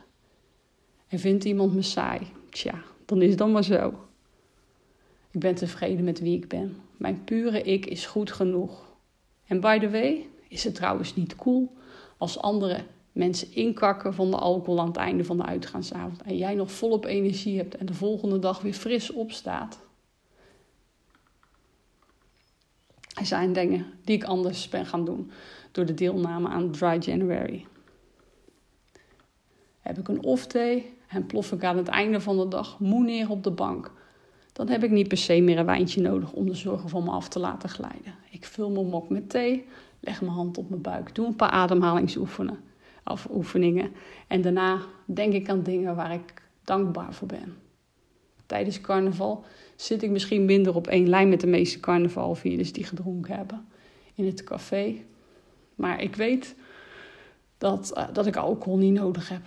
En 1.08 1.20
vindt 1.20 1.44
iemand 1.44 1.74
me 1.74 1.82
saai? 1.82 2.20
Tja, 2.50 2.82
dan 3.06 3.22
is 3.22 3.36
dat 3.36 3.50
maar 3.50 3.64
zo. 3.64 3.94
Ik 5.32 5.40
ben 5.40 5.56
tevreden 5.56 6.04
met 6.04 6.20
wie 6.20 6.38
ik 6.38 6.48
ben. 6.48 6.78
Mijn 6.98 7.24
pure 7.24 7.62
ik 7.62 7.86
is 7.86 8.06
goed 8.06 8.32
genoeg. 8.32 8.86
En 9.46 9.60
by 9.60 9.80
the 9.80 9.90
way, 9.90 10.26
is 10.48 10.64
het 10.64 10.76
trouwens 10.76 11.16
niet 11.16 11.36
cool 11.36 11.74
als 12.18 12.40
andere 12.40 12.84
mensen 13.12 13.54
inkakken 13.54 14.14
van 14.14 14.32
de 14.32 14.38
alcohol 14.38 14.80
aan 14.80 14.88
het 14.88 14.98
einde 14.98 15.24
van 15.24 15.38
de 15.38 15.46
uitgaansavond 15.46 16.22
en 16.22 16.38
jij 16.38 16.56
nog 16.56 16.72
volop 16.72 17.06
energie 17.06 17.58
hebt 17.58 17.78
en 17.78 17.86
de 17.86 17.94
volgende 17.94 18.40
dag 18.40 18.62
weer 18.62 18.74
fris 18.74 19.12
opstaat? 19.12 19.86
Er 23.20 23.26
zijn 23.26 23.54
dingen 23.54 23.86
die 24.04 24.16
ik 24.16 24.24
anders 24.24 24.70
ben 24.70 24.86
gaan 24.86 25.06
doen 25.06 25.32
door 25.72 25.86
de 25.86 25.94
deelname 25.94 26.48
aan 26.48 26.72
Dry 26.72 26.98
January. 27.00 27.66
Heb 29.80 29.98
ik 29.98 30.08
een 30.08 30.24
off-day 30.24 30.86
en 31.08 31.26
plof 31.26 31.52
ik 31.52 31.64
aan 31.64 31.78
het 31.78 31.88
einde 31.88 32.22
van 32.22 32.38
de 32.38 32.48
dag 32.48 32.80
moe 32.80 33.04
neer 33.04 33.30
op 33.30 33.44
de 33.44 33.52
bank, 33.52 33.92
dan 34.54 34.70
heb 34.70 34.84
ik 34.84 34.92
niet 34.92 35.08
per 35.08 35.18
se 35.18 35.42
meer 35.42 35.58
een 35.58 35.66
wijntje 35.66 36.02
nodig 36.02 36.32
om 36.32 36.46
de 36.46 36.56
zorgen 36.56 36.90
van 36.90 37.04
me 37.04 37.10
af 37.10 37.28
te 37.28 37.40
laten 37.40 37.70
glijden. 37.70 38.16
Ik 38.30 38.46
vul 38.46 38.72
mijn 38.72 38.88
mok 38.88 39.10
met 39.10 39.30
thee, 39.30 39.66
leg 40.00 40.22
mijn 40.22 40.34
hand 40.34 40.58
op 40.58 40.70
mijn 40.70 40.82
buik, 40.82 41.16
doe 41.16 41.26
een 41.26 41.36
paar 41.36 41.50
ademhalingsoefeningen 41.50 43.92
en 44.28 44.42
daarna 44.42 44.80
denk 45.06 45.34
ik 45.34 45.50
aan 45.50 45.64
dingen 45.64 45.96
waar 45.96 46.14
ik 46.14 46.44
dankbaar 46.64 47.14
voor 47.14 47.28
ben. 47.28 47.58
Tijdens 48.48 48.82
carnaval 48.82 49.44
zit 49.76 50.04
ik 50.04 50.10
misschien 50.10 50.46
minder 50.46 50.76
op 50.76 50.88
één 50.88 51.10
lijn 51.10 51.30
met 51.30 51.42
de 51.42 51.48
meeste 51.48 51.80
carnavalvierders 51.80 52.74
die 52.74 52.84
gedronken 52.84 53.36
hebben 53.36 53.68
in 54.16 54.26
het 54.26 54.44
café. 54.44 54.96
Maar 55.76 56.02
ik 56.02 56.16
weet 56.16 56.56
dat, 57.58 57.94
uh, 57.98 58.08
dat 58.14 58.26
ik 58.26 58.36
alcohol 58.36 58.78
niet 58.78 58.94
nodig 58.94 59.30
heb 59.30 59.42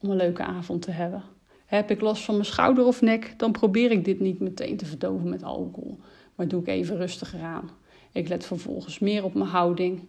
om 0.00 0.10
een 0.10 0.16
leuke 0.16 0.42
avond 0.42 0.82
te 0.82 0.90
hebben. 0.90 1.22
Heb 1.66 1.90
ik 1.90 2.00
last 2.00 2.24
van 2.24 2.34
mijn 2.34 2.46
schouder 2.46 2.84
of 2.84 3.00
nek, 3.00 3.34
dan 3.36 3.52
probeer 3.52 3.90
ik 3.90 4.04
dit 4.04 4.20
niet 4.20 4.40
meteen 4.40 4.76
te 4.76 4.86
verdoven 4.86 5.28
met 5.28 5.42
alcohol. 5.42 5.98
Maar 6.34 6.48
doe 6.48 6.60
ik 6.60 6.66
even 6.66 6.96
rustiger 6.96 7.40
aan. 7.40 7.70
Ik 8.12 8.28
let 8.28 8.46
vervolgens 8.46 8.98
meer 8.98 9.24
op 9.24 9.34
mijn 9.34 9.48
houding. 9.48 10.00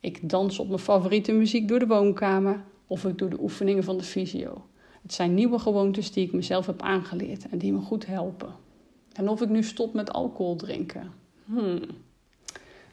Ik 0.00 0.28
dans 0.28 0.58
op 0.58 0.68
mijn 0.68 0.78
favoriete 0.78 1.32
muziek 1.32 1.68
door 1.68 1.78
de 1.78 1.86
woonkamer 1.86 2.64
of 2.86 3.04
ik 3.04 3.18
doe 3.18 3.28
de 3.28 3.40
oefeningen 3.40 3.84
van 3.84 3.96
de 3.98 4.04
fysio. 4.04 4.66
Het 5.04 5.12
zijn 5.12 5.34
nieuwe 5.34 5.58
gewoontes 5.58 6.12
die 6.12 6.26
ik 6.26 6.32
mezelf 6.32 6.66
heb 6.66 6.82
aangeleerd 6.82 7.48
en 7.48 7.58
die 7.58 7.72
me 7.72 7.80
goed 7.80 8.06
helpen. 8.06 8.54
En 9.12 9.28
of 9.28 9.42
ik 9.42 9.48
nu 9.48 9.62
stop 9.62 9.94
met 9.94 10.12
alcohol 10.12 10.56
drinken. 10.56 11.12
Hmm. 11.44 11.80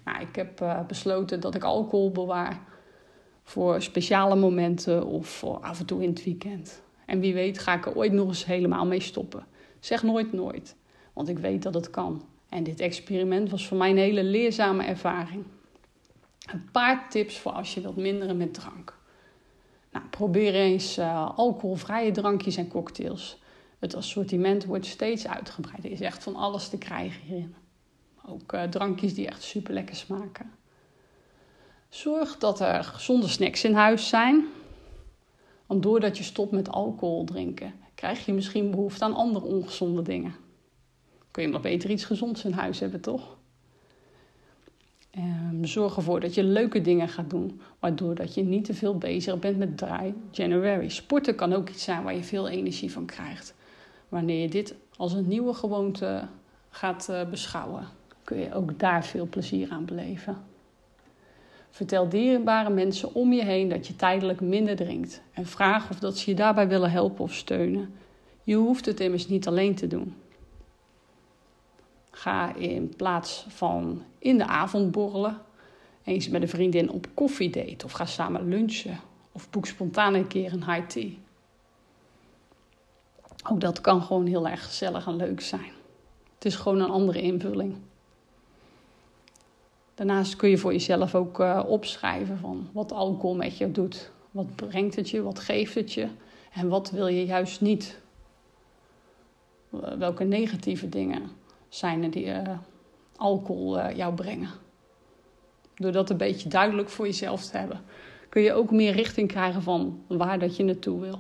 Nou, 0.06 0.22
ik 0.22 0.36
heb 0.36 0.62
uh, 0.62 0.86
besloten 0.86 1.39
dat 1.39 1.56
ik 1.56 1.63
alcohol 1.63 2.12
bewaar 2.12 2.60
voor 3.44 3.82
speciale 3.82 4.36
momenten 4.36 5.06
of 5.06 5.27
voor 5.27 5.60
af 5.60 5.80
en 5.80 5.86
toe 5.86 6.03
in 6.03 6.10
het 6.10 6.24
weekend. 6.24 6.82
En 7.06 7.20
wie 7.20 7.34
weet 7.34 7.60
ga 7.60 7.74
ik 7.74 7.86
er 7.86 7.96
ooit 7.96 8.12
nog 8.12 8.27
eens 8.27 8.46
helemaal 8.46 8.86
mee 8.86 9.01
stoppen. 9.01 9.46
Zeg 9.80 10.03
nooit 10.03 10.34
nooit, 10.34 10.75
want 11.13 11.30
ik 11.30 11.39
weet 11.39 11.63
dat 11.63 11.74
het 11.74 11.89
kan. 11.89 12.25
En 12.50 12.63
dit 12.63 12.80
experiment 12.80 13.50
was 13.50 13.68
voor 13.68 13.77
mij 13.77 13.89
een 13.89 13.98
hele 13.98 14.24
leerzame 14.24 14.84
ervaring. 14.84 15.44
Een 16.51 16.70
paar 16.72 17.10
tips 17.10 17.39
voor 17.39 17.51
als 17.51 17.74
je 17.74 17.82
wilt 17.82 17.96
minderen 17.96 18.38
met 18.38 18.53
drank. 18.53 19.00
Nou, 19.92 20.06
probeer 20.06 20.54
eens 20.54 20.98
uh, 20.98 21.38
alcoholvrije 21.38 22.12
drankjes 22.12 22.58
en 22.58 22.68
cocktails. 22.68 23.40
Het 23.80 23.96
assortiment 23.96 24.66
wordt 24.66 24.86
steeds 24.86 25.28
uitgebreider. 25.28 25.86
Er 25.86 25.92
is 25.92 26.02
echt 26.02 26.24
van 26.24 26.36
alles 26.36 26.70
te 26.70 26.78
krijgen 26.78 27.22
hierin. 27.22 27.56
Ook 28.26 28.54
uh, 28.54 28.64
drankjes 28.64 29.14
die 29.14 29.28
echt 29.28 29.44
super 29.44 29.74
lekker 29.74 29.96
smaken. 29.96 30.52
Zorg 31.90 32.38
dat 32.38 32.60
er 32.60 32.84
gezonde 32.84 33.28
snacks 33.28 33.64
in 33.64 33.74
huis 33.74 34.08
zijn. 34.08 34.46
Want 35.66 35.84
doordat 35.84 36.18
je 36.18 36.24
stopt 36.24 36.52
met 36.52 36.70
alcohol 36.70 37.24
drinken, 37.24 37.74
krijg 37.96 38.26
je 38.26 38.34
misschien 38.34 38.72
behoefte 38.72 39.04
aan 39.04 39.14
andere 39.14 39.46
ongezonde 39.46 40.02
dingen. 40.02 40.36
Kun 41.32 41.44
je 41.44 41.50
nog 41.50 41.62
beter 41.62 41.90
iets 41.90 42.06
gezonds 42.06 42.46
in 42.46 42.52
huis 42.52 42.80
hebben, 42.80 43.02
toch? 43.02 43.38
Um, 45.18 45.65
zorg 45.65 45.96
ervoor 45.96 46.20
dat 46.20 46.34
je 46.34 46.44
leuke 46.44 46.82
dingen 46.82 47.08
gaat 47.08 47.30
doen, 47.30 47.62
waardoor 47.80 48.15
dat 48.15 48.34
je 48.34 48.44
niet 48.44 48.65
te 48.65 48.74
veel 48.74 48.98
bezig 48.98 49.39
bent 49.39 49.58
met 49.58 49.77
dry 49.77 50.13
January. 50.32 50.89
Sporten 50.89 51.36
kan 51.36 51.53
ook 51.53 51.70
iets 51.70 51.84
zijn 51.84 52.03
waar 52.03 52.15
je 52.15 52.24
veel 52.24 52.48
energie 52.48 52.91
van 52.91 53.06
krijgt. 53.06 53.53
Wanneer 54.10 54.41
je 54.41 54.50
dit 54.50 54.75
als 54.98 55.13
een 55.13 55.27
nieuwe 55.27 55.53
gewoonte 55.53 56.27
gaat 56.70 57.08
uh, 57.10 57.30
beschouwen, 57.30 57.88
kun 58.24 58.38
je 58.38 58.53
ook 58.53 58.80
daar 58.80 59.06
veel 59.06 59.27
plezier 59.27 59.70
aan 59.70 59.86
beleven. 59.86 60.38
Vertel 61.70 62.10
dierbare 62.10 62.70
mensen 62.70 63.13
om 63.13 63.34
je 63.34 63.44
heen 63.44 63.70
dat 63.70 63.88
je 63.88 63.96
tijdelijk 63.96 64.41
minder 64.41 64.75
drinkt 64.75 65.22
en 65.34 65.46
vraag 65.46 65.89
of 65.89 66.00
dat 66.00 66.18
ze 66.18 66.30
je 66.30 66.36
daarbij 66.36 66.68
willen 66.68 66.91
helpen 66.91 67.24
of 67.24 67.34
steunen. 67.34 67.94
Je 68.44 68.56
hoeft 68.56 68.86
het 68.86 69.00
immers 69.00 69.27
niet 69.27 69.48
alleen 69.48 69.75
te 69.75 69.88
doen. 69.88 70.15
Ga 72.22 72.56
in 72.56 72.94
plaats 72.96 73.46
van 73.48 74.04
in 74.18 74.38
de 74.38 74.48
avond 74.48 74.92
borrelen, 74.92 75.38
eens 76.04 76.30
met 76.30 76.42
een 76.42 76.50
vriendin 76.50 76.92
op 76.92 77.08
koffiedate 77.13 77.86
of 77.86 77.92
ga 77.92 78.06
samen 78.06 78.50
lunchen 78.50 79.00
of 79.32 79.50
boek 79.50 79.66
spontaan 79.66 80.13
een 80.13 80.28
keer 80.28 80.54
een 80.54 80.66
high 80.66 80.88
tea. 80.88 81.10
Ook 83.50 83.62
dat 83.62 83.82
kan 83.82 84.01
gewoon 84.01 84.25
heel 84.25 84.48
erg 84.48 84.66
gezellig 84.66 85.08
en 85.08 85.16
leuk 85.16 85.42
zijn. 85.42 85.72
Het 86.36 86.46
is 86.46 86.56
gewoon 86.56 86.80
een 86.80 86.90
andere 86.90 87.22
invulling. 87.22 87.75
Daarnaast 89.96 90.36
kun 90.36 90.50
je 90.50 90.58
voor 90.58 90.72
jezelf 90.72 91.16
ook 91.16 91.40
uh, 91.40 91.63
opschrijven 91.68 92.38
van 92.38 92.70
wat 92.72 92.92
alcohol 92.92 93.36
met 93.36 93.58
je 93.58 93.72
doet. 93.72 94.12
Wat 94.32 94.56
brengt 94.56 94.96
het 94.96 95.10
je, 95.10 95.22
wat 95.22 95.40
geeft 95.40 95.75
het 95.75 95.94
je 95.94 96.08
en 96.54 96.68
wat 96.68 96.90
wil 96.90 97.08
je 97.08 97.25
juist 97.25 97.62
niet. 97.62 98.00
Welke 99.98 100.24
negatieve 100.24 100.90
dingen 100.90 101.40
zijn 101.74 102.10
die 102.10 102.25
uh, 102.25 102.42
alcohol 103.16 103.78
uh, 103.78 103.96
jou 103.96 104.13
brengen. 104.13 104.50
Door 105.75 105.92
dat 105.92 106.10
een 106.10 106.18
beetje 106.18 106.50
duidelijk 106.50 106.90
voor 106.90 107.06
jezelf 107.06 107.46
te 107.46 107.58
hebben, 107.58 107.82
kun 108.30 108.42
je 108.42 108.54
ook 108.54 108.72
meer 108.72 108.94
richting 108.94 109.28
krijgen 109.28 109.62
van 109.62 110.04
waar 110.08 110.40
dat 110.40 110.56
je 110.56 110.63
naartoe 110.63 111.00
wil. 111.00 111.20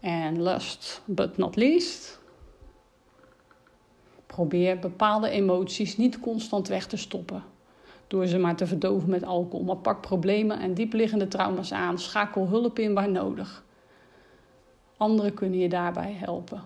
En 0.00 0.42
last 0.42 1.02
but 1.04 1.36
not 1.36 1.56
least, 1.56 2.20
probeer 4.26 4.78
bepaalde 4.78 5.28
emoties 5.28 5.96
niet 5.96 6.20
constant 6.20 6.68
weg 6.68 6.86
te 6.86 6.96
stoppen. 6.96 7.42
Door 8.06 8.26
ze 8.26 8.38
maar 8.38 8.56
te 8.56 8.66
verdoven 8.66 9.10
met 9.10 9.24
alcohol. 9.24 9.64
Maar 9.64 9.76
pak 9.76 10.00
problemen 10.00 10.58
en 10.60 10.74
diepliggende 10.74 11.28
trauma's 11.28 11.72
aan. 11.72 11.98
Schakel 11.98 12.48
hulp 12.48 12.78
in 12.78 12.94
waar 12.94 13.10
nodig. 13.10 13.64
Anderen 14.96 15.34
kunnen 15.34 15.58
je 15.58 15.68
daarbij 15.68 16.12
helpen. 16.12 16.62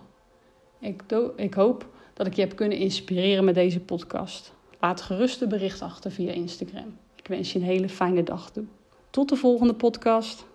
Ik, 0.79 1.03
ik 1.35 1.53
hoop 1.53 1.85
dat 2.23 2.29
ik 2.29 2.35
je 2.35 2.41
heb 2.47 2.55
kunnen 2.55 2.77
inspireren 2.77 3.43
met 3.43 3.55
deze 3.55 3.79
podcast. 3.79 4.53
Laat 4.79 5.01
gerust 5.01 5.41
een 5.41 5.49
bericht 5.49 5.81
achter 5.81 6.11
via 6.11 6.31
Instagram. 6.31 6.97
Ik 7.15 7.27
wens 7.27 7.53
je 7.53 7.59
een 7.59 7.65
hele 7.65 7.89
fijne 7.89 8.23
dag 8.23 8.51
toe. 8.51 8.63
Tot 9.09 9.29
de 9.29 9.35
volgende 9.35 9.73
podcast. 9.73 10.45